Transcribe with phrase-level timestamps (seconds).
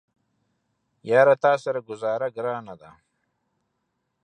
[1.09, 2.91] یاره تاسره ګوزاره ګرانه ده